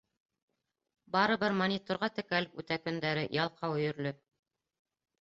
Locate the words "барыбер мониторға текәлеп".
1.17-2.59